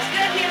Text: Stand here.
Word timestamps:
Stand 0.00 0.38
here. 0.38 0.49